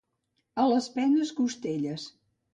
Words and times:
A 0.63 0.65
les 0.71 0.87
penes, 0.95 1.35
costelles. 1.43 2.09